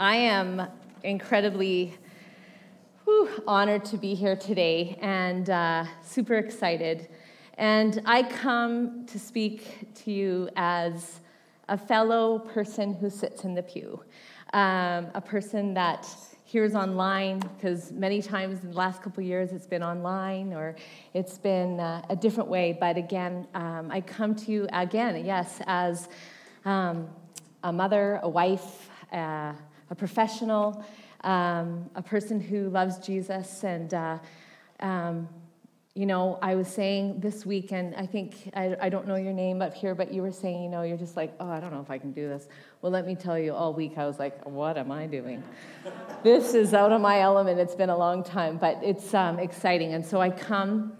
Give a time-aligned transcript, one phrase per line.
[0.00, 0.62] I am
[1.02, 1.92] incredibly
[3.02, 7.08] whew, honored to be here today and uh, super excited.
[7.54, 11.18] And I come to speak to you as
[11.68, 14.00] a fellow person who sits in the pew,
[14.52, 16.06] um, a person that
[16.44, 20.76] hears online, because many times in the last couple years it's been online or
[21.12, 22.76] it's been uh, a different way.
[22.78, 26.08] But again, um, I come to you again, yes, as
[26.64, 27.08] um,
[27.64, 29.54] a mother, a wife, uh,
[29.90, 30.84] a professional,
[31.24, 33.64] um, a person who loves Jesus.
[33.64, 34.18] And, uh,
[34.80, 35.28] um,
[35.94, 39.32] you know, I was saying this week, and I think, I, I, don't know your
[39.32, 41.72] name up here, but you were saying, you know, you're just like, oh, I don't
[41.72, 42.46] know if I can do this.
[42.82, 45.42] Well, let me tell you, all week I was like, what am I doing?
[46.22, 47.58] this is out of my element.
[47.58, 49.94] It's been a long time, but it's um, exciting.
[49.94, 50.92] And so I come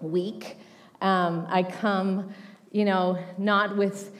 [0.00, 0.56] weak.
[1.00, 2.34] Um, I come,
[2.72, 4.12] you know, not with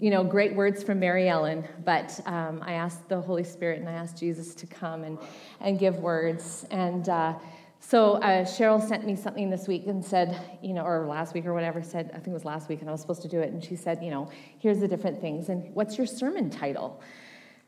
[0.00, 3.88] you know, great words from Mary Ellen, but um, I asked the Holy Spirit and
[3.88, 5.18] I asked Jesus to come and,
[5.60, 6.64] and give words.
[6.70, 7.34] And uh,
[7.80, 11.46] so uh, Cheryl sent me something this week and said, you know, or last week
[11.46, 13.40] or whatever, said, I think it was last week, and I was supposed to do
[13.40, 13.52] it.
[13.52, 15.48] And she said, you know, here's the different things.
[15.48, 17.02] And what's your sermon title?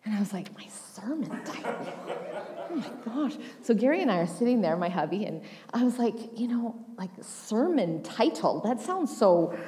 [0.05, 1.75] And I was like, my sermon title?
[2.71, 3.33] Oh my gosh.
[3.63, 6.87] So Gary and I are sitting there, my hubby, and I was like, you know,
[6.97, 9.59] like sermon title, that sounds so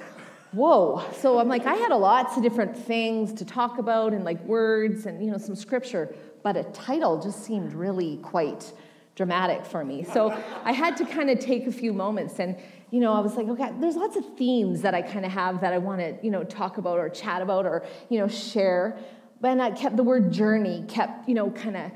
[0.57, 1.05] whoa.
[1.21, 4.43] So I'm like, I had a lots of different things to talk about and like
[4.45, 8.73] words and, you know, some scripture, but a title just seemed really quite
[9.17, 10.03] dramatic for me.
[10.03, 10.31] So
[10.65, 12.57] I had to kind of take a few moments and,
[12.91, 15.61] you know, I was like, okay, there's lots of themes that I kind of have
[15.61, 18.97] that I want to, you know, talk about or chat about or, you know, share.
[19.43, 21.93] But I kept the word journey, kept, you know, kind of,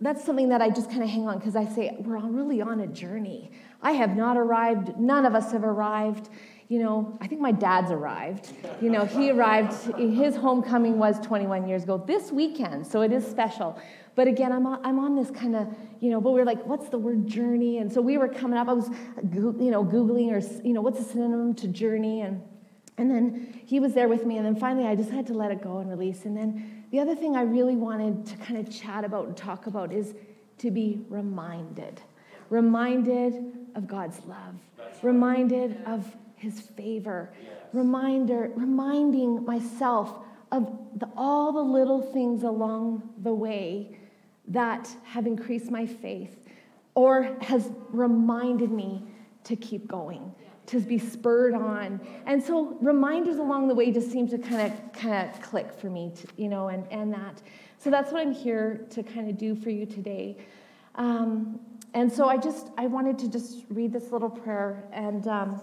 [0.00, 2.60] that's something that I just kind of hang on because I say, we're all really
[2.60, 3.52] on a journey.
[3.80, 6.30] I have not arrived, none of us have arrived
[6.70, 8.52] you know, I think my dad's arrived.
[8.80, 13.26] You know, he arrived, his homecoming was 21 years ago this weekend, so it is
[13.26, 13.76] special.
[14.14, 15.66] But again, I'm on, I'm on this kind of,
[15.98, 17.78] you know, but we are like, what's the word journey?
[17.78, 21.00] And so we were coming up, I was, you know, Googling or, you know, what's
[21.00, 22.20] a synonym to journey?
[22.20, 22.40] And,
[22.98, 24.36] and then he was there with me.
[24.36, 26.24] And then finally, I just had to let it go and release.
[26.24, 29.66] And then the other thing I really wanted to kind of chat about and talk
[29.66, 30.14] about is
[30.58, 32.00] to be reminded.
[32.48, 33.34] Reminded
[33.74, 34.54] of God's love,
[35.02, 37.30] reminded of his favor.
[37.42, 37.52] Yes.
[37.72, 40.20] Reminder, reminding myself
[40.50, 43.96] of the, all the little things along the way
[44.48, 46.48] that have increased my faith
[46.94, 49.04] or has reminded me
[49.44, 50.34] to keep going
[50.66, 54.92] to be spurred on and so reminders along the way just seem to kind of
[54.92, 57.42] kind of click for me to, you know and and that
[57.78, 60.36] so that's what i'm here to kind of do for you today
[60.96, 61.58] um,
[61.94, 65.60] and so i just i wanted to just read this little prayer and um,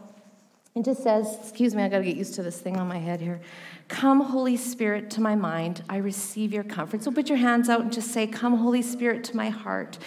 [0.77, 2.97] it just says, excuse me, I got to get used to this thing on my
[2.97, 3.39] head here.
[3.87, 5.81] Come, Holy Spirit, to my mind.
[5.89, 7.03] I receive your comfort.
[7.03, 9.97] So put your hands out and just say, Come, Holy Spirit, to my heart.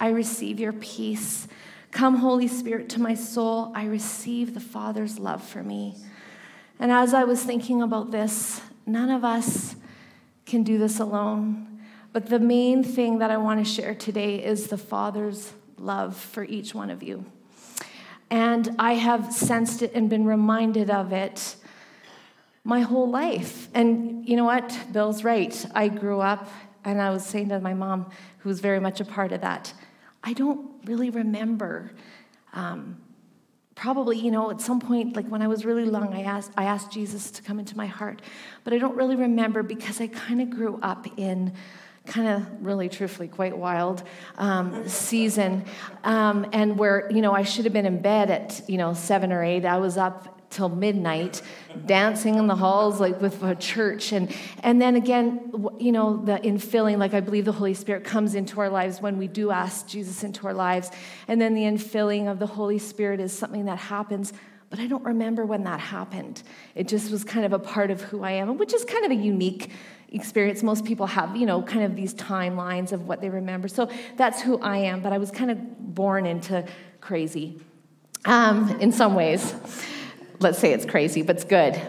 [0.00, 1.46] I receive your peace.
[1.90, 3.72] Come, Holy Spirit, to my soul.
[3.74, 5.96] I receive the Father's love for me.
[6.78, 9.76] And as I was thinking about this, none of us
[10.46, 11.80] can do this alone.
[12.12, 16.44] But the main thing that I want to share today is the Father's love for
[16.44, 17.24] each one of you.
[18.30, 21.56] And I have sensed it and been reminded of it
[22.64, 23.68] my whole life.
[23.74, 24.78] And you know what?
[24.92, 25.66] Bill's right.
[25.74, 26.48] I grew up,
[26.84, 29.72] and I was saying to my mom, who was very much a part of that,
[30.22, 31.92] I don't really remember.
[32.52, 33.00] Um,
[33.74, 36.64] probably, you know, at some point, like when I was really young, I asked, I
[36.64, 38.20] asked Jesus to come into my heart.
[38.64, 41.52] But I don't really remember because I kind of grew up in
[42.08, 44.02] kind of really truthfully quite wild
[44.38, 45.64] um, season.
[46.02, 49.32] Um, and where you know i should have been in bed at you know seven
[49.32, 49.64] or eight.
[49.64, 51.42] I was up till midnight
[51.84, 54.12] dancing in the halls like with a church.
[54.12, 58.34] And and then again you know the infilling like i believe the holy spirit comes
[58.34, 60.90] into our lives when we do ask jesus into our lives.
[61.28, 64.32] And then the infilling of the holy spirit is something that happens
[64.70, 66.42] but i don't remember when that happened.
[66.74, 69.10] It just was kind of a part of who i am which is kind of
[69.10, 69.70] a unique
[70.10, 70.62] experience.
[70.62, 73.68] Most people have, you know, kind of these timelines of what they remember.
[73.68, 76.64] So that's who I am, but I was kind of born into
[77.00, 77.60] crazy
[78.24, 79.54] um, in some ways.
[80.40, 81.80] Let's say it's crazy, but it's good.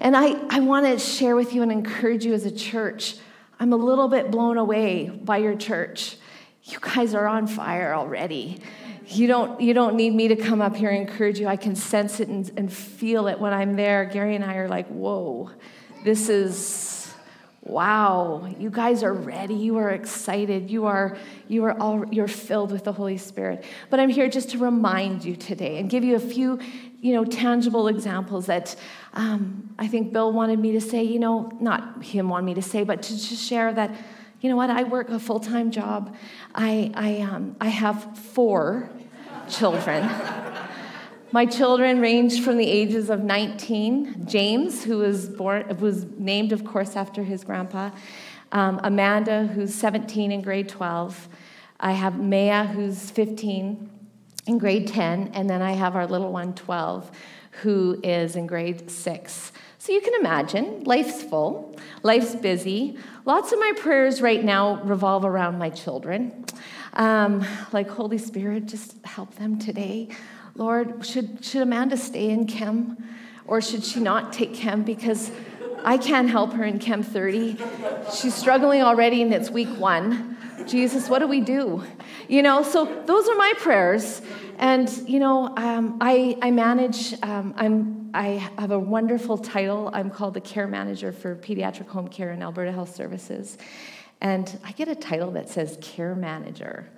[0.00, 3.16] And I, I want to share with you and encourage you as a church.
[3.60, 6.16] I'm a little bit blown away by your church.
[6.64, 8.60] You guys are on fire already.
[9.06, 11.46] You don't, you don't need me to come up here and encourage you.
[11.46, 14.04] I can sense it and, and feel it when I'm there.
[14.04, 15.50] Gary and I are like, whoa,
[16.04, 16.97] this is
[17.68, 21.16] wow you guys are ready you are excited you are
[21.48, 25.24] you are all you're filled with the holy spirit but i'm here just to remind
[25.24, 26.58] you today and give you a few
[27.00, 28.74] you know tangible examples that
[29.14, 32.62] um, i think bill wanted me to say you know not him wanted me to
[32.62, 33.94] say but to just share that
[34.40, 34.70] You know what?
[34.70, 36.14] I work a full time job.
[36.54, 38.88] I, I, um, I have four
[39.48, 40.04] children.
[41.30, 46.64] My children range from the ages of 19, James, who was, born, was named, of
[46.64, 47.90] course, after his grandpa,
[48.50, 51.28] um, Amanda, who's 17 in grade 12.
[51.80, 53.90] I have Maya, who's 15
[54.46, 57.10] in grade 10, and then I have our little one, 12,
[57.62, 59.52] who is in grade 6.
[59.76, 62.96] So you can imagine, life's full, life's busy.
[63.26, 66.46] Lots of my prayers right now revolve around my children.
[66.94, 70.08] Um, like, Holy Spirit, just help them today.
[70.58, 72.96] Lord, should, should Amanda stay in Chem
[73.46, 74.82] or should she not take Chem?
[74.82, 75.30] Because
[75.84, 77.56] I can't help her in Chem 30.
[78.12, 80.36] She's struggling already and it's week one.
[80.66, 81.84] Jesus, what do we do?
[82.26, 84.20] You know, so those are my prayers.
[84.58, 89.90] And, you know, um, I, I manage, um, I'm, I have a wonderful title.
[89.92, 93.58] I'm called the care manager for pediatric home care in Alberta Health Services.
[94.20, 96.88] And I get a title that says care manager.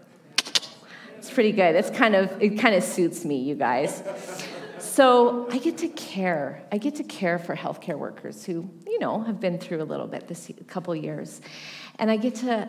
[1.21, 1.77] It's pretty good.
[1.77, 4.03] It's kind of, it kind of suits me, you guys.
[4.79, 6.63] So I get to care.
[6.73, 10.07] I get to care for healthcare workers who, you know, have been through a little
[10.07, 11.43] bit this couple years,
[11.99, 12.67] and I get to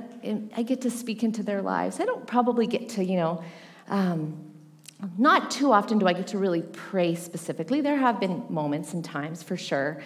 [0.57, 2.01] I get to speak into their lives.
[2.01, 3.41] I don't probably get to, you know,
[3.87, 4.51] um,
[5.17, 7.79] not too often do I get to really pray specifically.
[7.79, 10.01] There have been moments and times for sure,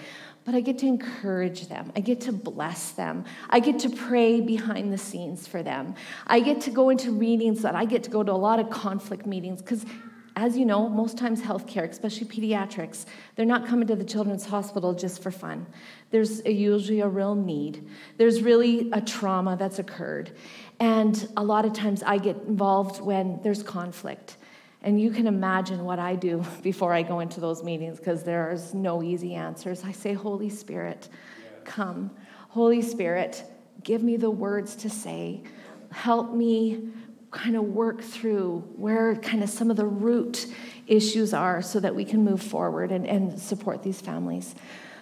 [0.45, 1.91] but I get to encourage them.
[1.95, 3.25] I get to bless them.
[3.49, 5.95] I get to pray behind the scenes for them.
[6.27, 8.69] I get to go into meetings that I get to go to a lot of
[8.69, 9.85] conflict meetings because
[10.37, 13.05] as you know, most times healthcare, especially pediatrics,
[13.35, 15.65] they're not coming to the children's hospital just for fun.
[16.11, 17.87] There's a, usually a real need.
[18.17, 20.31] There's really a trauma that's occurred.
[20.79, 24.35] And a lot of times I get involved when there's conflict.
[24.85, 28.73] And you can imagine what I do before I go into those meetings because there's
[28.73, 29.83] no easy answers.
[29.83, 31.09] I say, Holy Spirit,
[31.65, 32.11] come.
[32.49, 33.43] Holy Spirit,
[33.83, 35.41] give me the words to say.
[35.91, 36.89] Help me
[37.31, 40.45] kind of work through where kind of some of the root
[40.87, 44.53] issues are so that we can move forward and, and support these families.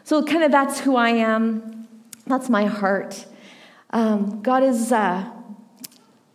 [0.06, 1.88] So, kind of that's who I am.
[2.26, 3.26] That's my heart.
[3.92, 5.30] Um, God has uh,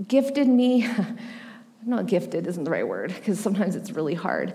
[0.06, 0.87] gifted me.
[1.85, 4.55] Not gifted isn't the right word because sometimes it's really hard.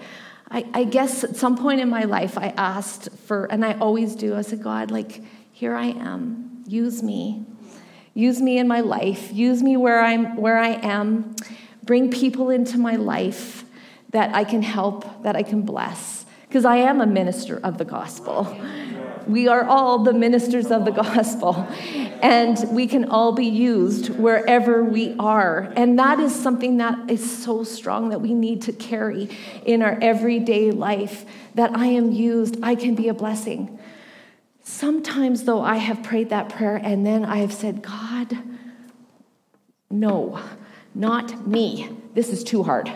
[0.52, 4.16] I, I guess at some point in my life, I asked for, and I always
[4.16, 5.22] do, I said, God, like,
[5.52, 6.64] here I am.
[6.68, 7.46] Use me.
[8.14, 9.34] Use me in my life.
[9.34, 11.36] Use me where I'm where I am.
[11.84, 13.64] Bring people into my life
[14.12, 16.26] that I can help, that I can bless.
[16.48, 18.56] Because I am a minister of the gospel.
[19.28, 21.68] We are all the ministers of the gospel.
[22.22, 25.74] And we can all be used wherever we are.
[25.76, 29.30] And that is something that is so strong that we need to carry
[29.66, 31.26] in our everyday life
[31.56, 33.78] that I am used, I can be a blessing.
[34.64, 38.38] Sometimes, though, I have prayed that prayer and then I have said, God,
[39.92, 40.40] no,
[40.96, 41.90] not me.
[42.14, 42.90] This is too hard.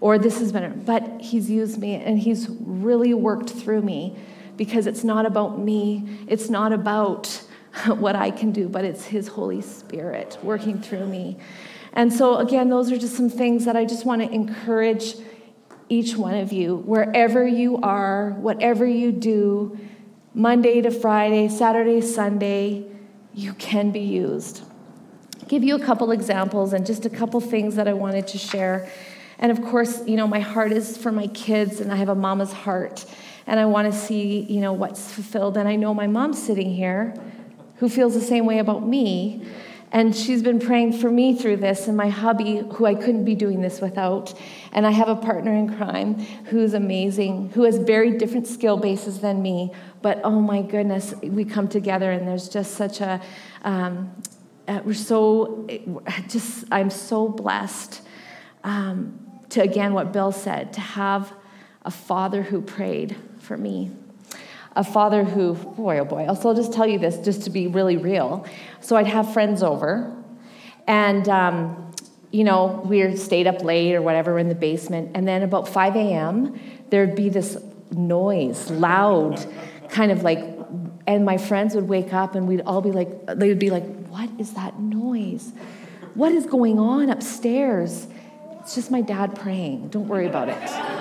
[0.00, 4.16] Or this has been, but He's used me and He's really worked through me
[4.62, 6.04] because it's not about me.
[6.28, 7.26] It's not about
[7.86, 11.36] what I can do, but it's His Holy Spirit working through me.
[11.94, 15.16] And so, again, those are just some things that I just want to encourage
[15.88, 19.76] each one of you, wherever you are, whatever you do
[20.32, 22.86] Monday to Friday, Saturday, Sunday,
[23.34, 24.62] you can be used.
[25.48, 28.88] Give you a couple examples and just a couple things that I wanted to share.
[29.40, 32.14] And of course, you know, my heart is for my kids and I have a
[32.14, 33.04] mama's heart
[33.46, 35.56] and I want to see, you know, what's fulfilled.
[35.56, 37.14] And I know my mom's sitting here
[37.76, 39.44] who feels the same way about me.
[39.94, 43.34] And she's been praying for me through this, and my hubby, who I couldn't be
[43.34, 44.32] doing this without.
[44.72, 46.14] And I have a partner in crime
[46.46, 49.70] who's amazing, who has very different skill bases than me.
[50.00, 53.20] But oh my goodness, we come together, and there's just such a,
[53.64, 54.10] um,
[54.66, 55.66] uh, we're so,
[56.26, 58.00] just, I'm so blessed
[58.64, 59.18] um,
[59.50, 61.34] to, again, what Bill said, to have
[61.84, 63.90] a father who prayed for me
[64.74, 67.66] a father who, boy, oh boy, also I'll just tell you this just to be
[67.66, 68.46] really real.
[68.80, 70.16] So I'd have friends over,
[70.86, 71.92] and, um,
[72.30, 75.96] you know, we stayed up late or whatever in the basement, and then about 5
[75.96, 76.58] a.m.,
[76.88, 77.58] there'd be this
[77.90, 79.44] noise, loud,
[79.90, 80.38] kind of like,
[81.06, 83.84] and my friends would wake up and we'd all be like, they would be like,
[84.06, 85.52] what is that noise?
[86.14, 88.06] What is going on upstairs?
[88.60, 89.88] It's just my dad praying.
[89.88, 90.91] Don't worry about it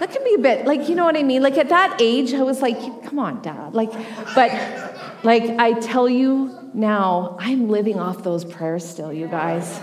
[0.00, 2.34] that can be a bit like you know what i mean like at that age
[2.34, 3.92] i was like come on dad like
[4.34, 4.50] but
[5.22, 9.80] like i tell you now i'm living off those prayers still you guys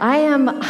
[0.00, 0.62] I am,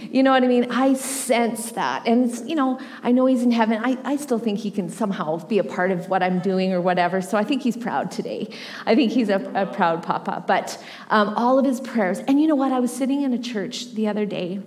[0.10, 0.70] you know what I mean?
[0.70, 2.06] I sense that.
[2.06, 3.80] And, it's, you know, I know he's in heaven.
[3.82, 6.80] I, I still think he can somehow be a part of what I'm doing or
[6.80, 7.20] whatever.
[7.20, 8.48] So I think he's proud today.
[8.86, 10.44] I think he's a, a proud papa.
[10.46, 12.18] But um, all of his prayers.
[12.20, 12.72] And you know what?
[12.72, 14.60] I was sitting in a church the other day,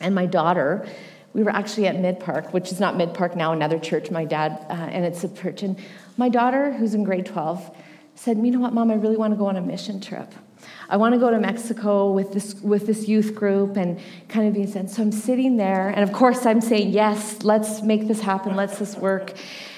[0.00, 0.86] and my daughter,
[1.32, 4.24] we were actually at Mid Park, which is not Mid Park now, another church, my
[4.24, 5.62] dad, uh, and it's a church.
[5.62, 5.78] And
[6.16, 7.76] my daughter, who's in grade 12,
[8.14, 10.32] said, You know what, mom, I really want to go on a mission trip.
[10.88, 14.54] I want to go to Mexico with this, with this youth group and kind of
[14.54, 14.90] be sent.
[14.90, 18.78] So I'm sitting there, and of course I'm saying, Yes, let's make this happen, let's
[18.78, 19.34] this work.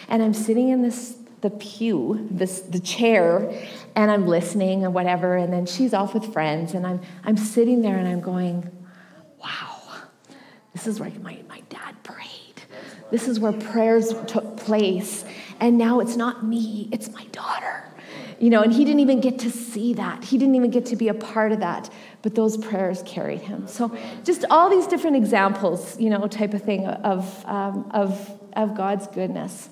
[0.09, 3.51] And I'm sitting in this the pew, this the chair,
[3.97, 7.83] and I'm listening and whatever, and then she's off with friends, and I'm I'm sitting
[7.83, 8.71] there and I'm going,
[9.43, 9.70] Wow,
[10.73, 12.29] this is where my, my dad prayed.
[13.11, 15.25] This is where prayers took place.
[15.59, 17.85] And now it's not me, it's my daughter.
[18.39, 20.25] You know, and he didn't even get to see that.
[20.25, 21.91] He didn't even get to be a part of that.
[22.23, 23.67] But those prayers carried him.
[23.67, 28.75] So just all these different examples, you know, type of thing of, um, of, of
[28.75, 29.69] God's goodness.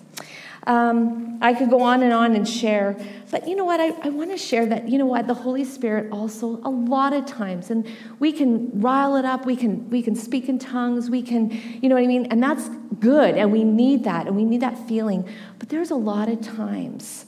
[0.69, 2.95] Um, I could go on and on and share,
[3.31, 3.81] but you know what?
[3.81, 5.27] I, I want to share that, you know what?
[5.27, 7.87] The Holy Spirit also, a lot of times, and
[8.19, 11.89] we can rile it up, we can, we can speak in tongues, we can, you
[11.89, 12.27] know what I mean?
[12.27, 12.69] And that's
[13.01, 15.27] good, and we need that, and we need that feeling.
[15.59, 17.25] But there's a lot of times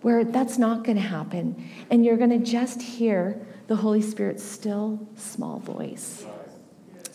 [0.00, 4.42] where that's not going to happen, and you're going to just hear the Holy Spirit's
[4.42, 6.24] still small voice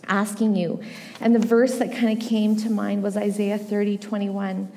[0.08, 0.82] asking you.
[1.22, 4.72] And the verse that kind of came to mind was Isaiah 30 21.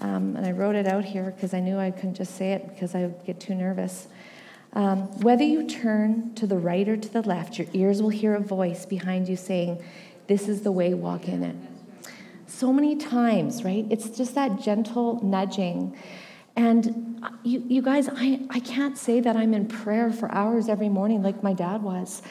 [0.00, 2.68] Um, and I wrote it out here because I knew I couldn't just say it
[2.68, 4.06] because I would get too nervous.
[4.74, 8.34] Um, whether you turn to the right or to the left, your ears will hear
[8.34, 9.82] a voice behind you saying,
[10.26, 11.56] This is the way, walk in it.
[12.46, 13.86] So many times, right?
[13.90, 15.96] It's just that gentle nudging.
[16.54, 20.88] And you, you guys, I, I can't say that I'm in prayer for hours every
[20.88, 22.22] morning like my dad was.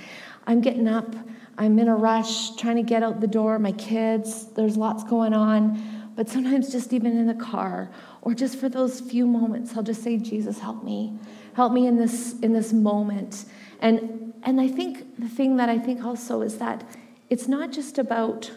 [0.45, 1.15] I'm getting up,
[1.57, 5.33] I'm in a rush, trying to get out the door, my kids, there's lots going
[5.33, 7.91] on but sometimes just even in the car
[8.23, 11.13] or just for those few moments, I'll just say, Jesus, help me.
[11.53, 13.45] Help me in this, in this moment.
[13.81, 16.83] And, and I think the thing that I think also is that
[17.29, 18.51] it's not just about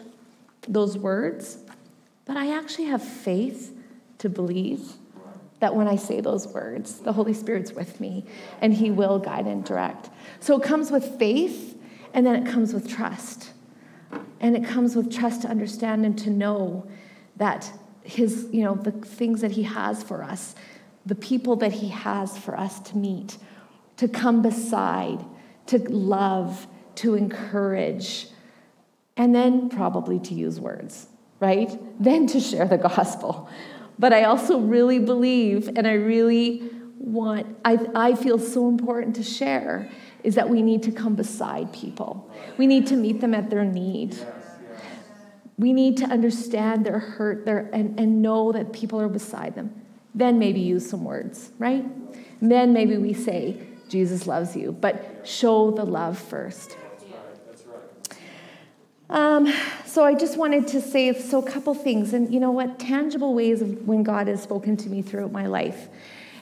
[0.67, 1.59] those words,
[2.25, 3.77] but I actually have faith
[4.17, 4.93] to believe
[5.59, 8.25] that when I say those words, the Holy Spirit's with me
[8.59, 10.09] and He will guide and direct.
[10.39, 11.79] So it comes with faith
[12.11, 13.51] and then it comes with trust.
[14.39, 16.89] And it comes with trust to understand and to know
[17.37, 17.71] that
[18.03, 20.55] his, you know, the things that he has for us,
[21.05, 23.37] the people that he has for us to meet,
[23.97, 25.23] to come beside,
[25.67, 28.27] to love, to encourage,
[29.17, 31.07] and then probably to use words,
[31.39, 31.79] right?
[31.99, 33.47] Then to share the gospel.
[33.99, 39.23] But I also really believe, and I really want, I, I feel so important to
[39.23, 39.89] share,
[40.23, 42.31] is that we need to come beside people.
[42.57, 44.17] We need to meet them at their need.
[45.61, 49.79] We need to understand their hurt their, and, and know that people are beside them.
[50.15, 51.85] Then maybe use some words, right?
[52.41, 56.75] then maybe we say, Jesus loves you, but show the love first.
[59.07, 59.53] Um,
[59.85, 63.35] so I just wanted to say so a couple things, and you know what, tangible
[63.35, 65.89] ways of when God has spoken to me throughout my life,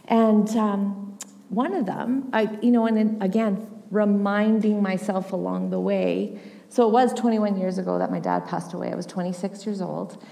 [0.08, 1.18] and um,
[1.50, 6.92] one of them, I you know, and again reminding myself along the way so it
[6.92, 8.92] was 21 years ago that my dad passed away.
[8.92, 10.24] I was 26 years old.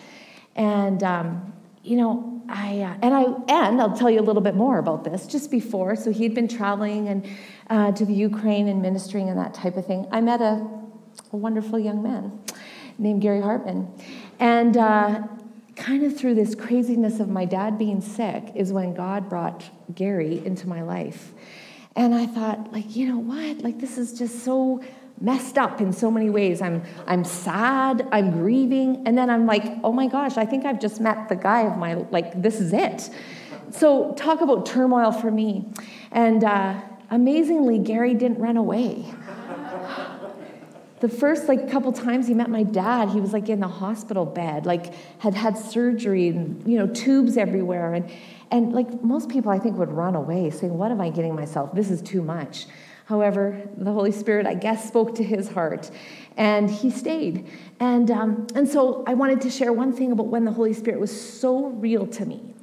[0.55, 1.53] And, um,
[1.83, 5.03] you know, I, uh, and I, and I'll tell you a little bit more about
[5.03, 5.95] this just before.
[5.95, 7.27] So he had been traveling and
[7.69, 10.07] uh, to the Ukraine and ministering and that type of thing.
[10.11, 10.65] I met a,
[11.33, 12.39] a wonderful young man
[12.99, 13.91] named Gary Hartman.
[14.39, 15.23] And uh,
[15.75, 19.63] kind of through this craziness of my dad being sick is when God brought
[19.93, 21.33] Gary into my life.
[21.95, 23.63] And I thought, like, you know what?
[23.63, 24.83] Like, this is just so
[25.19, 26.61] messed up in so many ways.
[26.61, 30.79] I'm, I'm sad, I'm grieving, and then I'm like, oh my gosh, I think I've
[30.79, 33.09] just met the guy of my, like, this is it.
[33.71, 35.65] So, talk about turmoil for me.
[36.11, 39.05] And uh, amazingly, Gary didn't run away.
[40.99, 44.25] The first like couple times he met my dad, he was like in the hospital
[44.25, 48.09] bed, like had had surgery and you know tubes everywhere, and
[48.49, 51.71] and like most people I think would run away, saying, "What am I getting myself?
[51.75, 52.65] This is too much."
[53.07, 55.89] However, the Holy Spirit, I guess, spoke to his heart
[56.35, 57.49] and he stayed.
[57.79, 60.99] And, um, and so I wanted to share one thing about when the Holy Spirit
[60.99, 62.53] was so real to me.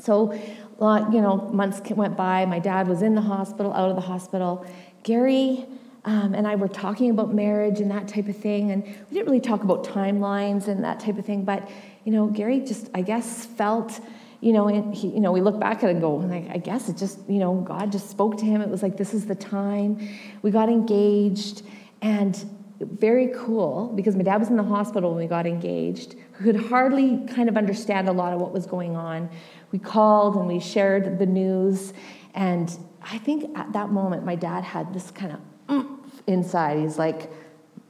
[0.00, 0.32] So,
[0.80, 2.46] uh, you know, months went by.
[2.46, 4.66] My dad was in the hospital, out of the hospital.
[5.02, 5.66] Gary
[6.06, 8.70] um, and I were talking about marriage and that type of thing.
[8.70, 11.44] And we didn't really talk about timelines and that type of thing.
[11.44, 11.68] But,
[12.04, 14.00] you know, Gary just, I guess, felt
[14.40, 16.20] you know, and he, you know, we look back at it and go,
[16.52, 18.60] I guess it just, you know, God just spoke to him.
[18.60, 20.08] It was like, this is the time.
[20.42, 21.62] We got engaged.
[22.02, 22.36] And
[22.80, 27.26] very cool because my dad was in the hospital when we got engaged, could hardly
[27.28, 29.30] kind of understand a lot of what was going on.
[29.72, 31.94] We called and we shared the news.
[32.34, 35.38] And I think at that moment, my dad had this kind
[35.68, 35.86] of
[36.26, 36.78] inside.
[36.78, 37.30] He's like,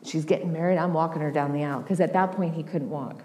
[0.05, 1.81] she's getting married, I'm walking her down the aisle.
[1.81, 3.23] Because at that point, he couldn't walk.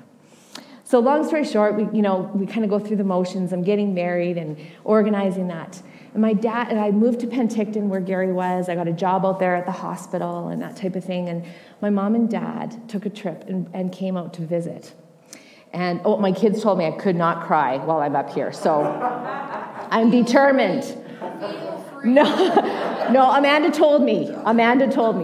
[0.92, 3.54] So long story short, we, you know, we kind of go through the motions.
[3.54, 5.82] I'm getting married and organizing that.
[6.12, 8.68] And my dad, and I moved to Penticton where Gary was.
[8.68, 11.30] I got a job out there at the hospital and that type of thing.
[11.30, 11.46] And
[11.82, 14.94] my mom and dad took a trip and, and came out to visit.
[15.72, 18.52] And oh, my kids told me I could not cry while I'm up here.
[18.52, 18.84] So
[19.92, 20.84] I'm determined.
[22.04, 24.30] No, no, Amanda told me.
[24.44, 25.24] Amanda told me.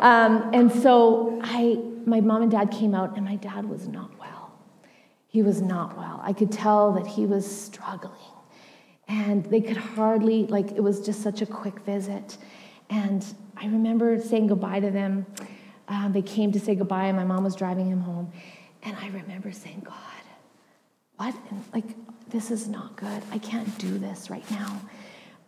[0.00, 4.21] Um, and so I, my mom and dad came out, and my dad was not.
[5.32, 6.20] He was not well.
[6.22, 8.12] I could tell that he was struggling.
[9.08, 12.36] And they could hardly, like, it was just such a quick visit.
[12.90, 13.24] And
[13.56, 15.24] I remember saying goodbye to them.
[15.88, 18.30] Um, they came to say goodbye, and my mom was driving him home.
[18.82, 19.94] And I remember saying, God,
[21.16, 21.34] what?
[21.48, 21.96] And like,
[22.28, 23.22] this is not good.
[23.30, 24.82] I can't do this right now.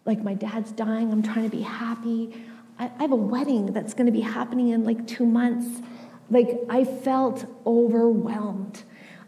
[0.07, 1.13] Like, my dad's dying.
[1.13, 2.35] I'm trying to be happy.
[2.79, 5.83] I, I have a wedding that's going to be happening in like two months.
[6.31, 8.83] Like, I felt overwhelmed.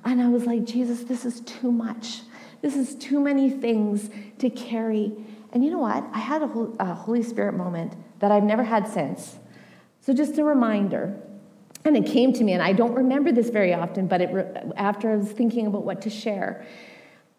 [0.06, 2.20] And I was like, Jesus, this is too much.
[2.62, 4.08] This is too many things
[4.38, 5.12] to carry.
[5.52, 6.04] And you know what?
[6.12, 9.36] I had a, Holy Spirit moment that I've never had since.
[10.00, 11.20] So, just a reminder.
[11.84, 14.22] And it came to me, and I don't remember this very often, but
[14.76, 16.64] after I was thinking about what to share,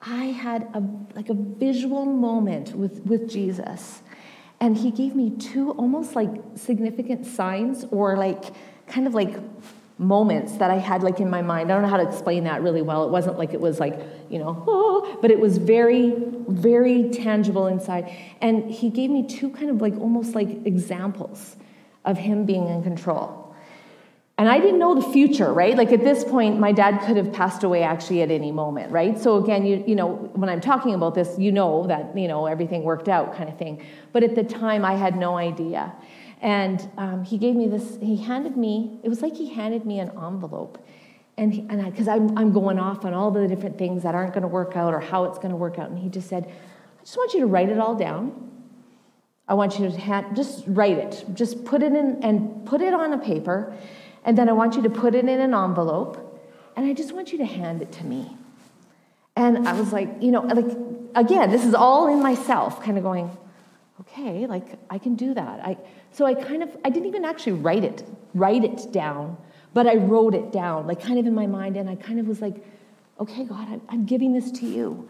[0.01, 0.83] I had a,
[1.15, 4.01] like a visual moment with, with Jesus.
[4.59, 8.43] And he gave me two almost like significant signs or like
[8.87, 9.37] kind of like
[9.99, 11.71] moments that I had like in my mind.
[11.71, 13.03] I don't know how to explain that really well.
[13.03, 13.99] It wasn't like it was like,
[14.29, 16.13] you know, oh, but it was very,
[16.47, 18.11] very tangible inside.
[18.41, 21.55] And he gave me two kind of like almost like examples
[22.05, 23.47] of him being in control.
[24.39, 25.75] And I didn't know the future, right?
[25.75, 29.17] Like at this point, my dad could have passed away actually at any moment, right?
[29.17, 32.45] So again, you, you know, when I'm talking about this, you know that, you know,
[32.45, 33.83] everything worked out kind of thing.
[34.13, 35.91] But at the time, I had no idea.
[36.41, 39.99] And um, he gave me this, he handed me, it was like he handed me
[39.99, 40.83] an envelope.
[41.37, 44.47] And because I'm, I'm going off on all the different things that aren't going to
[44.47, 45.89] work out or how it's going to work out.
[45.89, 48.51] And he just said, I just want you to write it all down.
[49.47, 51.25] I want you to just write it.
[51.33, 53.75] Just put it in and put it on a paper.
[54.25, 56.23] And then I want you to put it in an envelope.
[56.75, 58.35] And I just want you to hand it to me.
[59.35, 60.75] And I was like, you know, like,
[61.13, 63.29] again, this is all in myself, kind of going,
[64.01, 65.59] okay, like I can do that.
[65.65, 65.77] I,
[66.11, 69.37] so I kind of, I didn't even actually write it, write it down,
[69.73, 72.27] but I wrote it down, like kind of in my mind, and I kind of
[72.27, 72.63] was like,
[73.19, 75.09] okay, God, I'm, I'm giving this to you.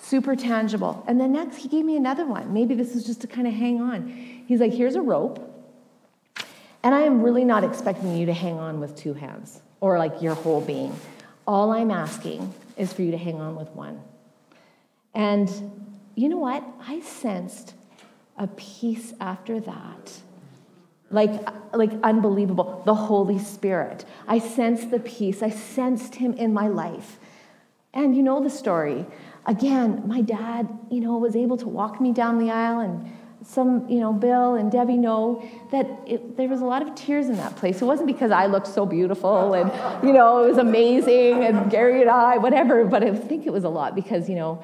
[0.00, 1.04] Super tangible.
[1.08, 2.52] And then next, he gave me another one.
[2.52, 4.08] Maybe this is just to kind of hang on.
[4.46, 5.42] He's like, here's a rope,
[6.82, 10.22] and I am really not expecting you to hang on with two hands or like
[10.22, 10.94] your whole being.
[11.46, 14.00] All I'm asking is for you to hang on with one.
[15.14, 15.50] And
[16.14, 16.62] you know what?
[16.86, 17.74] I sensed
[18.38, 20.20] a peace after that.
[21.10, 22.82] Like like unbelievable.
[22.84, 24.04] The holy spirit.
[24.26, 25.42] I sensed the peace.
[25.42, 27.18] I sensed him in my life.
[27.94, 29.06] And you know the story.
[29.46, 33.10] Again my dad you know was able to walk me down the aisle and
[33.44, 37.28] some you know bill and debbie know that it, there was a lot of tears
[37.28, 37.80] in that place.
[37.80, 39.70] It wasn't because i looked so beautiful and
[40.04, 43.62] you know it was amazing and gary and i whatever but i think it was
[43.62, 44.60] a lot because you know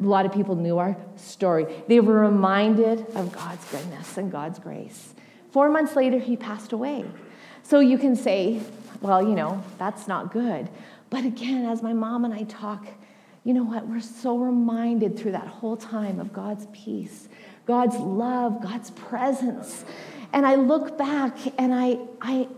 [0.00, 4.58] a lot of people knew our story they were reminded of god's goodness and god's
[4.58, 5.14] grace
[5.54, 7.04] Four months later, he passed away.
[7.62, 8.60] So you can say,
[9.00, 10.68] well, you know, that's not good.
[11.10, 12.84] But again, as my mom and I talk,
[13.44, 13.86] you know what?
[13.86, 17.28] We're so reminded through that whole time of God's peace,
[17.66, 19.84] God's love, God's presence.
[20.32, 22.48] And I look back and I, I,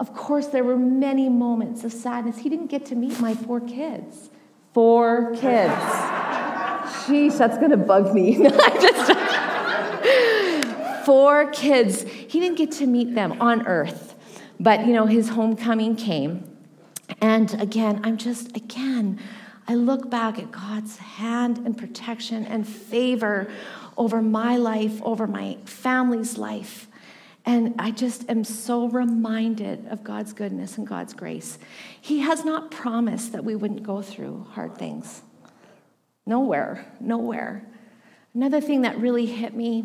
[0.00, 2.38] of course, there were many moments of sadness.
[2.38, 4.30] He didn't get to meet my four kids.
[4.74, 6.49] Four kids.
[6.90, 8.36] Sheesh, that's going to bug me.
[8.48, 9.30] just,
[11.04, 12.02] four kids.
[12.02, 14.14] He didn't get to meet them on earth,
[14.58, 16.44] but you know, his homecoming came.
[17.20, 19.18] And again, I'm just, again,
[19.66, 23.50] I look back at God's hand and protection and favor
[23.96, 26.88] over my life, over my family's life.
[27.46, 31.58] And I just am so reminded of God's goodness and God's grace.
[32.00, 35.22] He has not promised that we wouldn't go through hard things.
[36.30, 37.66] Nowhere, nowhere.
[38.34, 39.84] Another thing that really hit me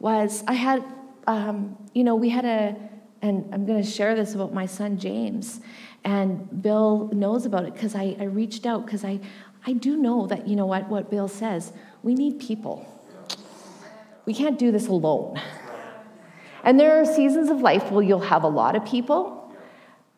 [0.00, 0.82] was I had,
[1.28, 2.74] um, you know, we had a,
[3.22, 5.60] and I'm going to share this about my son James,
[6.02, 9.20] and Bill knows about it because I, I reached out because I,
[9.64, 12.84] I do know that, you know what, what Bill says, we need people.
[14.24, 15.40] We can't do this alone.
[16.64, 19.54] And there are seasons of life where you'll have a lot of people,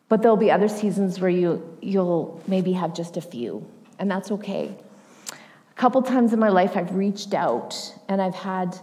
[0.07, 3.63] but there'll be other seasons where you, you'll maybe have just a few,
[3.99, 4.75] and that's okay.
[5.79, 7.73] Couple times in my life, I've reached out
[8.09, 8.77] and I've had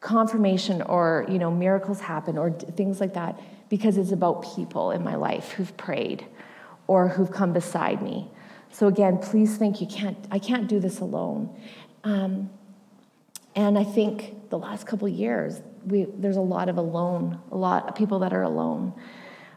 [0.00, 5.04] confirmation or you know miracles happen or things like that because it's about people in
[5.04, 6.26] my life who've prayed
[6.88, 8.28] or who've come beside me.
[8.72, 10.18] So again, please think you can't.
[10.32, 11.56] I can't do this alone.
[12.02, 12.50] Um,
[13.54, 17.88] and I think the last couple years, we, there's a lot of alone, a lot
[17.88, 18.92] of people that are alone,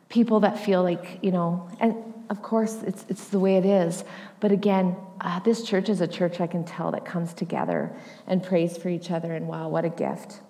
[0.09, 1.71] people that feel like you know.
[1.79, 1.95] And
[2.29, 4.03] of course, it's it's the way it is.
[4.39, 7.95] But again, uh, this church is a church I can tell that comes together
[8.27, 9.33] and prays for each other.
[9.33, 10.41] And wow, what a gift!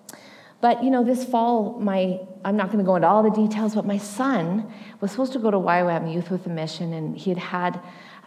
[0.60, 3.74] But you know, this fall, my I'm not going to go into all the details,
[3.74, 7.30] but my son was supposed to go to YWAM Youth with a Mission, and he
[7.30, 7.80] had had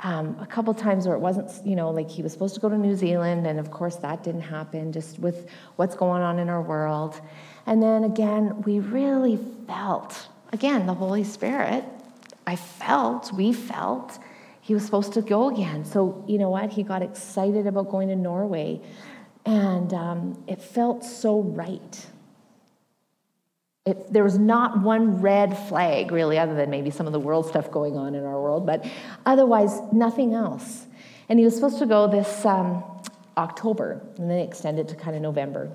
[0.04, 2.70] um, a couple times where it wasn't, you know, like he was supposed to go
[2.70, 6.50] to New Zealand, and of course that didn't happen, just with what's going on in
[6.50, 7.20] our world.
[7.66, 9.38] And then again, we really
[9.68, 11.86] felt, again, the Holy Spirit.
[12.52, 14.20] I felt, we felt,
[14.60, 15.86] he was supposed to go again.
[15.86, 16.70] So you know what?
[16.70, 18.82] He got excited about going to Norway,
[19.46, 22.06] and um, it felt so right.
[23.86, 27.46] It, there was not one red flag, really, other than maybe some of the world
[27.48, 28.86] stuff going on in our world, but
[29.26, 30.88] otherwise, nothing else.
[31.30, 32.84] And he was supposed to go this um,
[33.38, 35.72] October, and then extended to kind of November,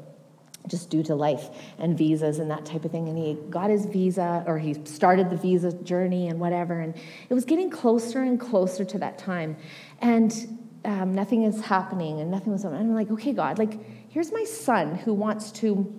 [0.69, 1.49] just due to life
[1.79, 3.09] and visas and that type of thing.
[3.09, 6.81] And he got his visa, or he started the visa journey and whatever.
[6.81, 6.95] And
[7.29, 9.57] it was getting closer and closer to that time.
[10.01, 12.65] And um, nothing is happening, and nothing was.
[12.65, 15.93] And I'm like, okay, God, like, here's my son who wants to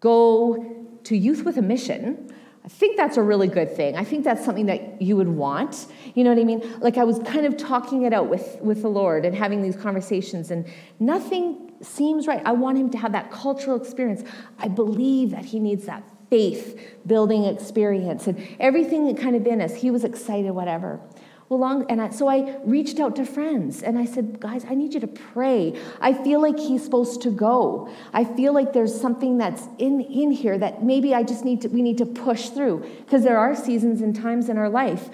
[0.00, 2.32] go to youth with a mission,
[2.64, 3.96] I think that's a really good thing.
[3.96, 5.86] I think that's something that you would want.
[6.14, 6.62] You know what I mean?
[6.80, 9.76] Like I was kind of talking it out with, with the Lord and having these
[9.76, 10.66] conversations, and
[11.00, 12.42] nothing seems right.
[12.44, 14.22] I want him to have that cultural experience.
[14.58, 19.60] I believe that he needs that faith building experience and everything that kind of in
[19.60, 19.74] us.
[19.74, 21.00] He was excited, whatever.
[21.48, 24.74] Well, long, and I, so I reached out to friends and I said, guys, I
[24.74, 25.78] need you to pray.
[26.00, 27.92] I feel like he's supposed to go.
[28.14, 31.68] I feel like there's something that's in, in here that maybe I just need to,
[31.68, 32.88] we need to push through.
[33.04, 35.10] Because there are seasons and times in our life,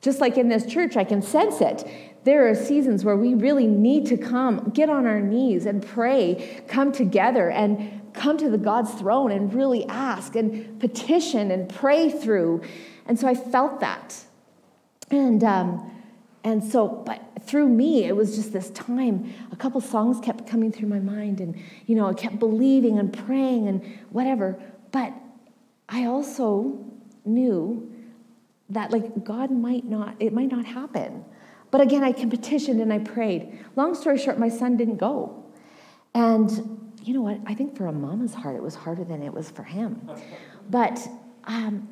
[0.00, 1.88] just like in this church, I can sense it.
[2.24, 6.62] There are seasons where we really need to come, get on our knees and pray,
[6.68, 12.10] come together and come to the God's throne and really ask and petition and pray
[12.10, 12.62] through.
[13.06, 14.24] And so I felt that.
[15.10, 15.90] And, um,
[16.44, 19.32] and so, but through me, it was just this time.
[19.50, 21.56] A couple songs kept coming through my mind, and,
[21.86, 24.60] you know, I kept believing and praying and whatever.
[24.92, 25.12] But
[25.88, 26.78] I also
[27.24, 27.92] knew
[28.70, 31.24] that, like, God might not, it might not happen.
[31.72, 33.58] But again, I petitioned and I prayed.
[33.74, 35.44] Long story short, my son didn't go.
[36.14, 37.40] And you know what?
[37.46, 40.08] I think for a mama's heart, it was harder than it was for him.
[40.70, 41.00] But
[41.44, 41.88] um,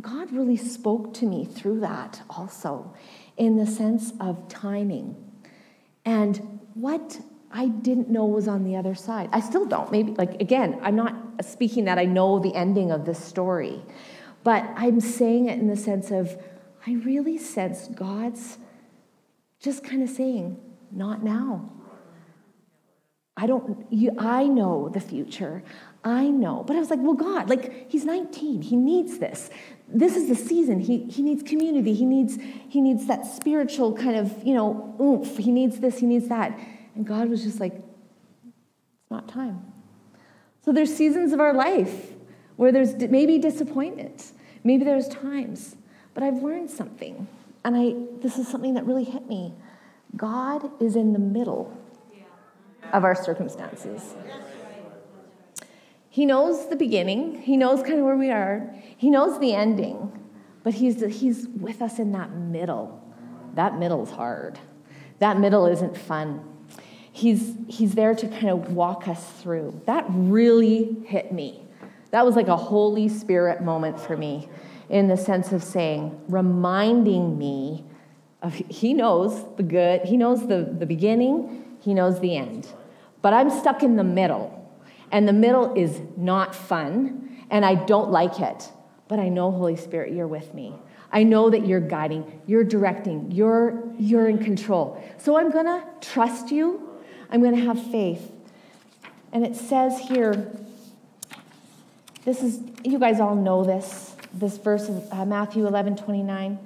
[0.00, 2.94] God really spoke to me through that also
[3.36, 5.16] in the sense of timing
[6.06, 7.18] and what
[7.50, 9.28] I didn't know was on the other side.
[9.32, 9.90] I still don't.
[9.90, 13.82] Maybe, like, again, I'm not speaking that I know the ending of this story,
[14.44, 16.40] but I'm saying it in the sense of
[16.86, 18.58] I really sense God's
[19.60, 20.58] just kind of saying,
[20.90, 21.72] not now.
[23.36, 25.62] I don't, you, I know the future.
[26.02, 26.64] I know.
[26.66, 28.62] But I was like, well, God, like, he's 19.
[28.62, 29.50] He needs this.
[29.88, 30.80] This is the season.
[30.80, 31.94] He, he needs community.
[31.94, 32.38] He needs
[32.68, 35.36] he needs that spiritual kind of you know oomph.
[35.36, 35.98] He needs this.
[35.98, 36.58] He needs that.
[36.96, 39.72] And god was just like it's not time.
[40.64, 42.12] So there's seasons of our life
[42.56, 44.32] where there's maybe disappointment.
[44.64, 45.76] Maybe there's times.
[46.14, 47.28] But i've learned something
[47.66, 49.52] and i this is something that really hit me
[50.16, 51.76] god is in the middle
[52.92, 54.14] of our circumstances
[56.16, 60.10] he knows the beginning, He knows kind of where we are, He knows the ending,
[60.62, 63.02] but He's, he's with us in that middle.
[63.52, 64.58] That middle's hard.
[65.18, 66.40] That middle isn't fun.
[67.12, 69.78] He's, he's there to kind of walk us through.
[69.84, 71.66] That really hit me.
[72.12, 74.48] That was like a Holy Spirit moment for me
[74.88, 77.84] in the sense of saying, reminding me
[78.42, 82.68] of He knows the good, He knows the, the beginning, He knows the end.
[83.22, 84.52] But I'm stuck in the middle.
[85.12, 88.70] And the middle is not fun, and I don't like it.
[89.08, 90.74] But I know, Holy Spirit, you're with me.
[91.12, 95.02] I know that you're guiding, you're directing, you're, you're in control.
[95.18, 96.82] So I'm to trust you.
[97.30, 98.32] I'm to have faith.
[99.32, 100.50] And it says here,
[102.24, 106.58] this is, you guys all know this, this verse of uh, Matthew 11 29.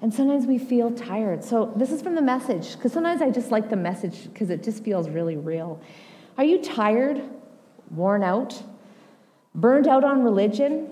[0.00, 1.44] And sometimes we feel tired.
[1.44, 4.64] So this is from the message, because sometimes I just like the message because it
[4.64, 5.80] just feels really real.
[6.36, 7.22] Are you tired?
[7.92, 8.62] worn out,
[9.54, 10.88] Burned out on religion?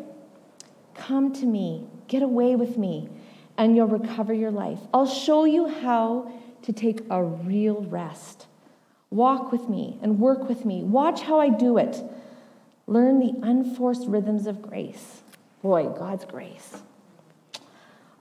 [0.95, 3.09] Come to me, get away with me,
[3.57, 4.79] and you'll recover your life.
[4.93, 6.31] I'll show you how
[6.63, 8.47] to take a real rest.
[9.09, 10.83] Walk with me and work with me.
[10.83, 12.03] Watch how I do it.
[12.87, 15.23] Learn the unforced rhythms of grace.
[15.63, 16.79] Boy, God's grace.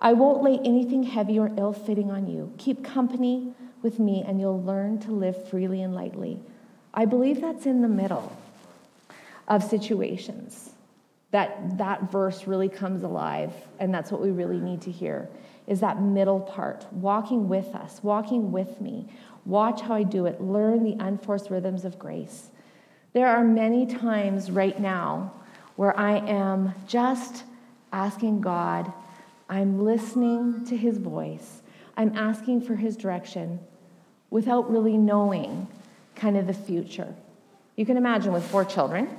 [0.02, 2.54] I won't lay anything heavy or ill fitting on you.
[2.58, 6.40] Keep company with me, and you'll learn to live freely and lightly.
[6.94, 8.36] I believe that's in the middle
[9.48, 10.72] of situations
[11.32, 15.30] that that verse really comes alive and that's what we really need to hear
[15.68, 19.08] is that middle part walking with us walking with me
[19.46, 22.50] watch how i do it learn the unforced rhythms of grace
[23.14, 25.32] there are many times right now
[25.80, 27.44] where i am just
[27.94, 28.92] asking god
[29.50, 31.62] i'm listening to his voice
[31.98, 33.60] i'm asking for his direction
[34.30, 35.68] without really knowing
[36.16, 37.14] kind of the future
[37.76, 39.10] you can imagine with four children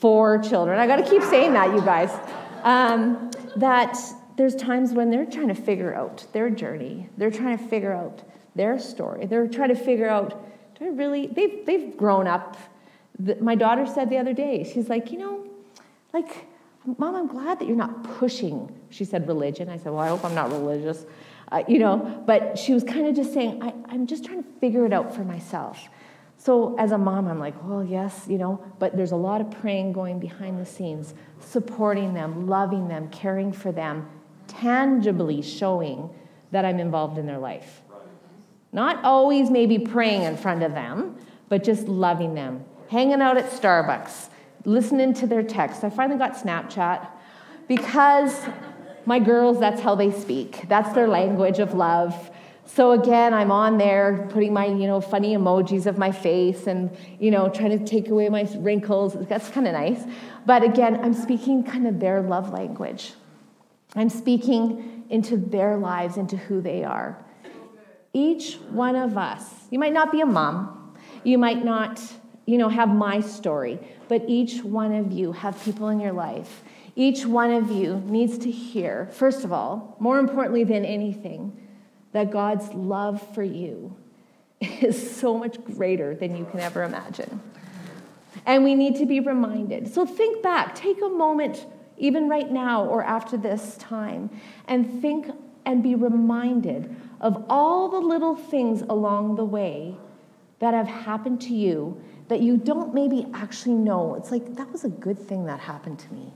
[0.00, 0.78] four children.
[0.78, 2.10] I got to keep saying that, you guys.
[2.62, 3.98] Um, that
[4.36, 7.08] there's times when they're trying to figure out their journey.
[7.18, 8.22] They're trying to figure out
[8.54, 9.26] their story.
[9.26, 10.30] They're trying to figure out,
[10.78, 12.56] do I really, they've, they've grown up.
[13.18, 15.39] The, my daughter said the other day, she's like, you know,
[16.12, 16.46] like,
[16.98, 19.68] Mom, I'm glad that you're not pushing, she said, religion.
[19.68, 21.04] I said, well, I hope I'm not religious.
[21.52, 24.48] Uh, you know, but she was kind of just saying, I, I'm just trying to
[24.60, 25.88] figure it out for myself.
[26.36, 29.50] So as a mom, I'm like, well, yes, you know, but there's a lot of
[29.50, 34.08] praying going behind the scenes, supporting them, loving them, caring for them,
[34.46, 36.08] tangibly showing
[36.50, 37.82] that I'm involved in their life.
[38.72, 41.16] Not always maybe praying in front of them,
[41.50, 44.28] but just loving them, hanging out at Starbucks,
[44.64, 45.84] listening to their texts.
[45.84, 47.08] I finally got Snapchat
[47.68, 48.46] because
[49.06, 50.68] my girls, that's how they speak.
[50.68, 52.30] That's their language of love.
[52.66, 56.96] So again, I'm on there putting my, you know, funny emojis of my face and,
[57.18, 59.16] you know, trying to take away my wrinkles.
[59.28, 60.02] That's kind of nice.
[60.46, 63.14] But again, I'm speaking kind of their love language.
[63.96, 67.18] I'm speaking into their lives, into who they are.
[68.12, 70.94] Each one of us, you might not be a mom,
[71.24, 72.00] you might not,
[72.50, 76.64] you know, have my story, but each one of you have people in your life.
[76.96, 81.56] Each one of you needs to hear, first of all, more importantly than anything,
[82.10, 83.96] that God's love for you
[84.60, 87.40] is so much greater than you can ever imagine.
[88.44, 89.86] And we need to be reminded.
[89.94, 91.64] So think back, take a moment,
[91.98, 94.28] even right now or after this time,
[94.66, 95.30] and think
[95.64, 99.94] and be reminded of all the little things along the way
[100.58, 104.14] that have happened to you that you don't maybe actually know.
[104.14, 106.32] It's like, that was a good thing that happened to me,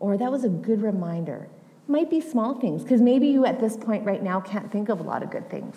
[0.00, 1.48] or that was a good reminder
[1.88, 5.00] might be small things, because maybe you at this point right now can't think of
[5.00, 5.76] a lot of good things.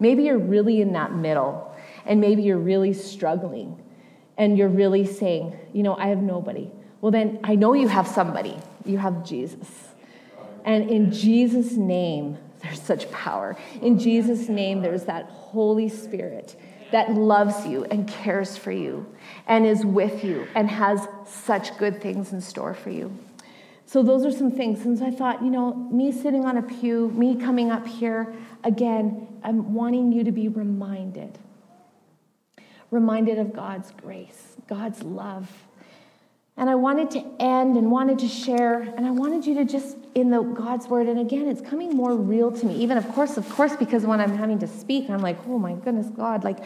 [0.00, 3.80] Maybe you're really in that middle, and maybe you're really struggling,
[4.38, 6.70] and you're really saying, you know, I have nobody.
[7.00, 8.56] Well, then I know you have somebody.
[8.84, 9.68] You have Jesus.
[10.64, 13.56] And in Jesus' name, there's such power.
[13.82, 16.56] In Jesus' name, there's that Holy Spirit
[16.92, 19.06] that loves you and cares for you
[19.46, 23.16] and is with you and has such good things in store for you.
[23.86, 24.84] So those are some things.
[24.84, 28.34] And so I thought, you know, me sitting on a pew, me coming up here,
[28.64, 31.38] again, I'm wanting you to be reminded.
[32.90, 35.50] Reminded of God's grace, God's love.
[36.56, 39.96] And I wanted to end and wanted to share, and I wanted you to just
[40.16, 41.08] in the God's word.
[41.08, 42.74] And again, it's coming more real to me.
[42.76, 45.74] Even of course, of course, because when I'm having to speak, I'm like, oh my
[45.74, 46.58] goodness, God, like,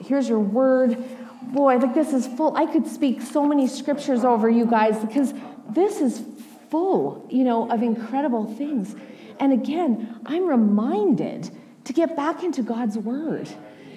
[0.00, 0.96] here's your word.
[1.42, 2.56] Boy, like this is full.
[2.56, 5.34] I could speak so many scriptures over you guys because
[5.70, 6.22] this is
[6.70, 8.94] full, you know, of incredible things.
[9.40, 11.50] And again, I'm reminded
[11.86, 13.48] to get back into God's word.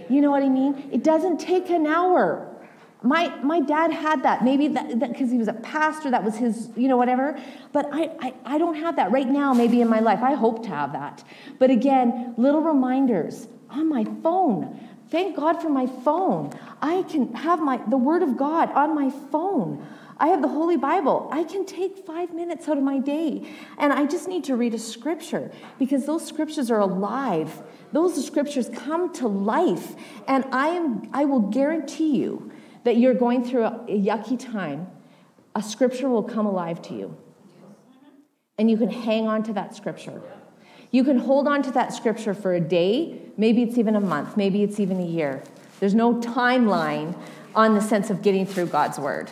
[0.09, 0.89] You know what I mean?
[0.91, 2.46] It doesn't take an hour.
[3.03, 6.69] My, my dad had that, maybe that because he was a pastor, that was his,
[6.75, 7.39] you know, whatever.
[7.71, 10.19] But I, I, I don't have that right now, maybe in my life.
[10.23, 11.23] I hope to have that.
[11.59, 14.79] But again, little reminders on my phone.
[15.09, 16.51] Thank God for my phone.
[16.81, 19.85] I can have my the word of God on my phone.
[20.19, 21.29] I have the Holy Bible.
[21.31, 24.73] I can take five minutes out of my day and I just need to read
[24.73, 27.61] a scripture because those scriptures are alive.
[27.91, 29.95] Those scriptures come to life.
[30.27, 32.51] And I, am, I will guarantee you
[32.83, 34.87] that you're going through a, yucky time,
[35.55, 37.17] a scripture will come alive to you.
[38.57, 40.21] And you can hang on to that scripture.
[40.91, 44.37] You can hold on to that scripture for a day, maybe it's even a month,
[44.37, 45.43] maybe it's even a year.
[45.79, 47.17] There's no timeline
[47.53, 49.29] on the sense of getting through God's word.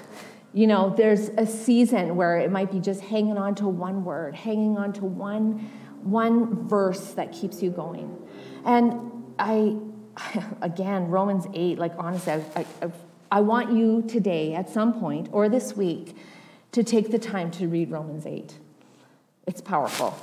[0.53, 4.35] You know, there's a season where it might be just hanging on to one word,
[4.35, 5.69] hanging on to one,
[6.01, 8.17] one verse that keeps you going.
[8.63, 9.77] And I,
[10.61, 12.91] again, Romans 8, like honestly, I, I,
[13.31, 16.15] I want you today, at some point, or this week,
[16.71, 18.57] to take the time to read Romans 8.
[19.47, 20.17] It's powerful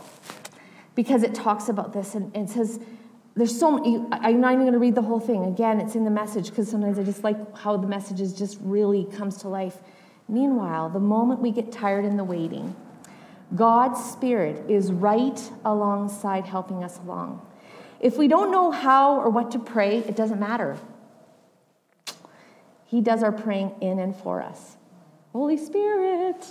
[0.95, 2.79] because it talks about this and, says,
[3.35, 5.45] there's so many, I'm not even going to read the whole thing.
[5.45, 9.05] Again, it's in the message because sometimes I just like how the messages just really
[9.05, 9.79] comes to life.
[10.29, 12.77] Meanwhile, the moment we get tired in the waiting,
[13.55, 17.47] God's Spirit is right alongside helping us along.
[18.01, 20.77] If we don't know how or what to pray, it doesn't matter.
[22.93, 24.77] He does our praying in and for us.
[25.33, 26.45] Holy Spirit,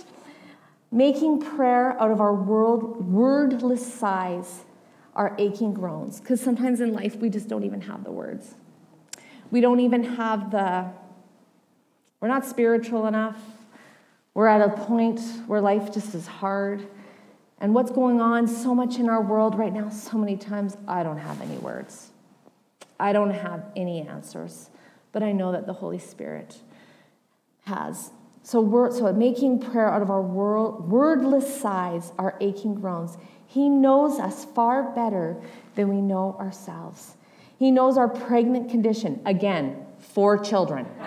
[0.90, 4.64] making prayer out of our world, wordless sighs,
[5.14, 6.18] our aching groans.
[6.18, 8.56] Because sometimes in life we just don't even have the words.
[9.52, 10.90] We don't even have the,
[12.20, 13.40] we're not spiritual enough.
[14.34, 16.84] We're at a point where life just is hard.
[17.60, 21.04] And what's going on so much in our world right now, so many times, I
[21.04, 22.08] don't have any words.
[22.98, 24.70] I don't have any answers.
[25.12, 26.56] But I know that the Holy Spirit
[27.64, 28.10] has.
[28.42, 33.16] So, we're, so making prayer out of our world, wordless sighs, our aching groans.
[33.46, 35.40] He knows us far better
[35.74, 37.16] than we know ourselves.
[37.58, 39.20] He knows our pregnant condition.
[39.26, 40.86] Again, four children.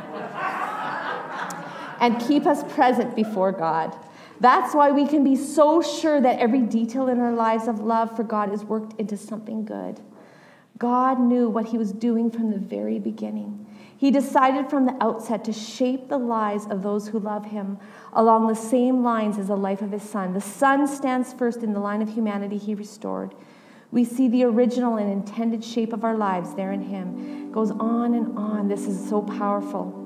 [1.99, 3.95] and keep us present before God.
[4.39, 8.15] That's why we can be so sure that every detail in our lives of love
[8.15, 9.99] for God is worked into something good.
[10.77, 13.65] God knew what He was doing from the very beginning.
[14.05, 17.79] He decided from the outset to shape the lives of those who love him
[18.13, 20.35] along the same lines as the life of his son.
[20.35, 23.33] The son stands first in the line of humanity he restored.
[23.91, 27.47] We see the original and intended shape of our lives there in him.
[27.47, 28.67] It goes on and on.
[28.67, 30.03] This is so powerful.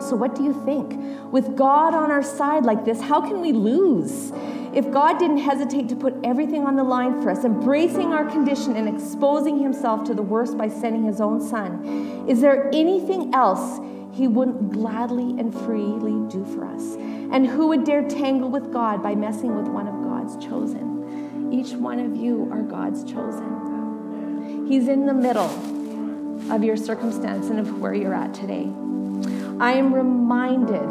[0.00, 1.32] So, what do you think?
[1.32, 4.30] With God on our side like this, how can we lose?
[4.74, 8.74] If God didn't hesitate to put everything on the line for us, embracing our condition
[8.74, 13.80] and exposing himself to the worst by sending his own son, is there anything else
[14.12, 16.96] he wouldn't gladly and freely do for us?
[16.96, 21.50] And who would dare tangle with God by messing with one of God's chosen?
[21.52, 24.66] Each one of you are God's chosen.
[24.68, 25.50] He's in the middle
[26.50, 28.70] of your circumstance and of where you're at today.
[29.60, 30.88] I am reminded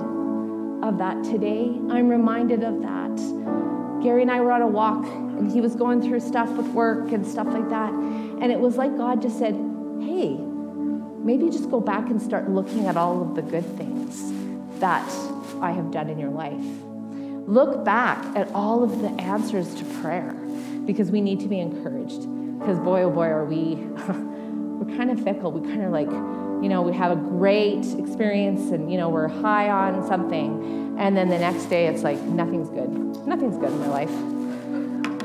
[0.83, 1.65] of that today.
[1.89, 3.70] I'm reminded of that.
[4.01, 7.11] Gary and I were on a walk, and he was going through stuff with work
[7.11, 7.91] and stuff like that.
[7.91, 9.53] And it was like God just said,
[10.01, 10.35] Hey,
[11.23, 14.31] maybe just go back and start looking at all of the good things
[14.79, 15.07] that
[15.61, 16.65] I have done in your life.
[17.47, 20.33] Look back at all of the answers to prayer
[20.85, 22.21] because we need to be encouraged.
[22.59, 25.51] Because boy, oh boy, are we, we're kind of fickle.
[25.51, 26.09] We kind of like,
[26.61, 30.95] you know, we have a great experience and, you know, we're high on something.
[30.99, 32.89] And then the next day it's like, nothing's good.
[33.25, 34.11] Nothing's good in my life.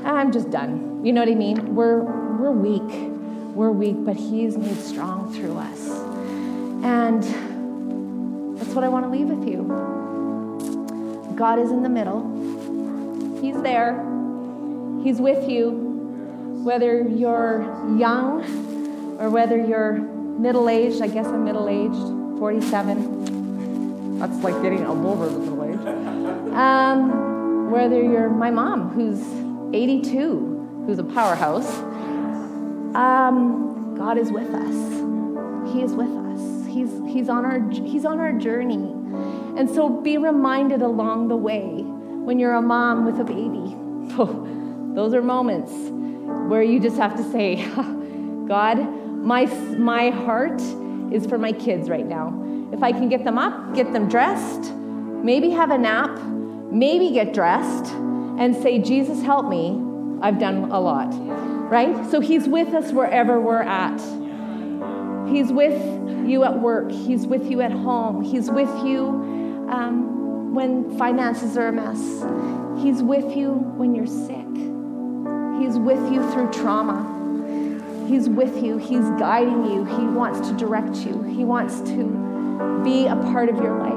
[0.06, 1.04] I'm just done.
[1.04, 1.74] You know what I mean?
[1.74, 3.12] We're, we're weak.
[3.54, 5.88] We're weak, but He's made strong through us.
[6.84, 7.22] And
[8.56, 9.64] that's what I want to leave with you.
[11.36, 12.22] God is in the middle,
[13.42, 13.92] He's there,
[15.02, 15.70] He's with you,
[16.64, 17.62] whether you're
[17.98, 21.02] young or whether you're middle aged.
[21.02, 24.18] I guess I'm middle aged, 47.
[24.18, 26.54] That's like getting a over the middle age.
[26.54, 29.20] Um, whether you're my mom, who's
[29.74, 31.68] 82, who's a powerhouse,
[32.94, 35.72] um, God is with us.
[35.72, 36.66] He is with us.
[36.66, 38.92] He's, he's, on our, he's on our journey.
[39.58, 43.76] And so be reminded along the way when you're a mom with a baby.
[44.94, 45.72] those are moments
[46.48, 47.56] where you just have to say,
[48.46, 48.78] God,
[49.26, 50.62] my, my heart
[51.12, 52.32] is for my kids right now.
[52.72, 56.16] If I can get them up, get them dressed, maybe have a nap,
[56.70, 57.92] maybe get dressed,
[58.38, 59.82] and say, Jesus, help me,
[60.22, 61.08] I've done a lot.
[61.68, 62.08] Right?
[62.08, 63.98] So He's with us wherever we're at.
[65.28, 65.82] He's with
[66.28, 69.08] you at work, He's with you at home, He's with you
[69.68, 71.98] um, when finances are a mess,
[72.80, 74.46] He's with you when you're sick,
[75.60, 77.15] He's with you through trauma.
[78.06, 83.06] He's with you, He's guiding you, He wants to direct you, He wants to be
[83.06, 83.92] a part of your life.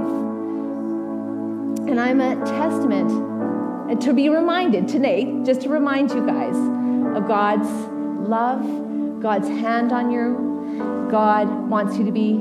[1.88, 3.12] And I'm a testament
[3.90, 6.56] and to be reminded today, just to remind you guys
[7.16, 7.70] of God's
[8.28, 11.08] love, God's hand on you.
[11.10, 12.40] God wants you to be,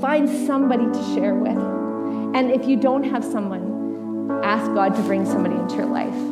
[0.00, 1.56] find somebody to share with.
[2.34, 6.31] And if you don't have someone, ask God to bring somebody into your life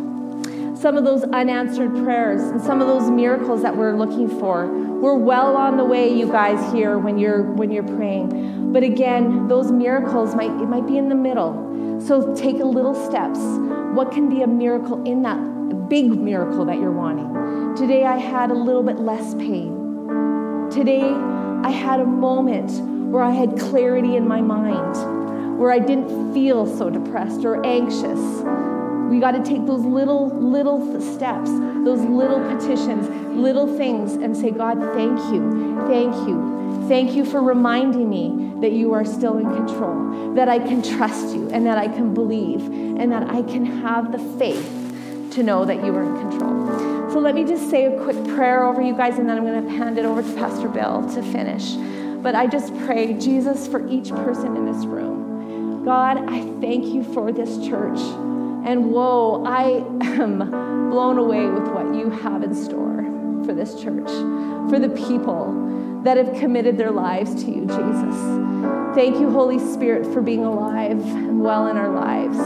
[0.80, 4.66] some of those unanswered prayers and some of those miracles that we're looking for.
[4.66, 8.72] We're well on the way, you guys, here when you're when you're praying.
[8.72, 12.00] But again, those miracles might it might be in the middle.
[12.00, 13.38] So take a little steps.
[13.94, 15.38] What can be a miracle in that
[15.90, 17.76] big miracle that you're wanting?
[17.76, 20.68] Today I had a little bit less pain.
[20.70, 22.70] Today I had a moment
[23.10, 24.96] where I had clarity in my mind.
[25.60, 28.18] where I didn't feel so depressed or anxious.
[29.10, 34.52] We got to take those little, little steps, those little petitions, little things, and say,
[34.52, 39.46] God, thank you, thank you, thank you for reminding me that you are still in
[39.46, 43.64] control, that I can trust you, and that I can believe, and that I can
[43.82, 47.10] have the faith to know that you are in control.
[47.10, 49.66] So let me just say a quick prayer over you guys, and then I'm going
[49.66, 51.72] to hand it over to Pastor Bill to finish.
[52.22, 55.84] But I just pray, Jesus, for each person in this room.
[55.84, 57.98] God, I thank you for this church.
[58.64, 59.84] And whoa, I
[60.18, 63.04] am blown away with what you have in store
[63.44, 64.08] for this church,
[64.70, 68.16] for the people that have committed their lives to you, Jesus.
[68.94, 72.38] Thank you, Holy Spirit, for being alive and well in our lives.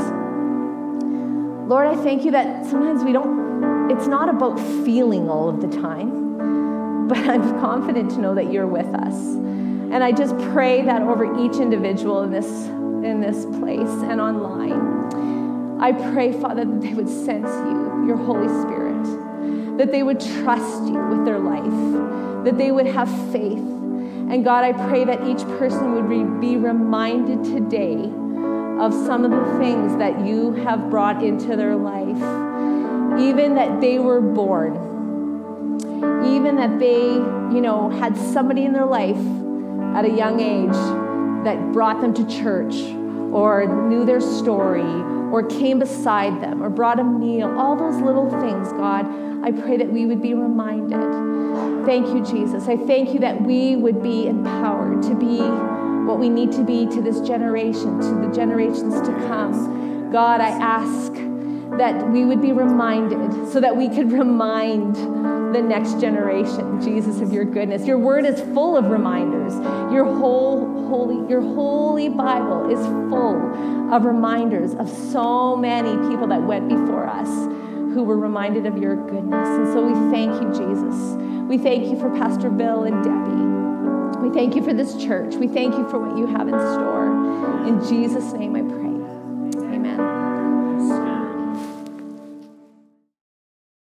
[1.68, 5.68] Lord, I thank you that sometimes we don't, it's not about feeling all of the
[5.68, 9.14] time, but I'm confident to know that you're with us.
[9.14, 15.43] And I just pray that over each individual in this, in this place and online.
[15.84, 20.84] I pray, Father, that they would sense you, your Holy Spirit, that they would trust
[20.84, 23.58] you with their life, that they would have faith.
[23.58, 27.96] And God, I pray that each person would be reminded today
[28.80, 32.16] of some of the things that you have brought into their life,
[33.20, 34.72] even that they were born,
[36.24, 39.20] even that they, you know, had somebody in their life
[39.94, 42.74] at a young age that brought them to church
[43.34, 48.30] or knew their story or came beside them or brought a meal, all those little
[48.40, 49.04] things, God,
[49.44, 51.84] I pray that we would be reminded.
[51.84, 52.68] Thank you, Jesus.
[52.68, 55.40] I thank you that we would be empowered to be
[56.06, 60.12] what we need to be to this generation, to the generations to come.
[60.12, 61.12] God, I ask
[61.78, 64.94] that we would be reminded so that we could remind
[65.54, 67.86] the next generation, Jesus, of your goodness.
[67.86, 69.54] Your word is full of reminders.
[69.92, 76.42] Your whole holy, your holy Bible is full of reminders of so many people that
[76.42, 77.28] went before us
[77.94, 79.48] who were reminded of your goodness.
[79.48, 81.14] And so we thank you, Jesus.
[81.48, 84.28] We thank you for Pastor Bill and Debbie.
[84.28, 85.36] We thank you for this church.
[85.36, 87.06] We thank you for what you have in store.
[87.68, 88.83] In Jesus' name I pray.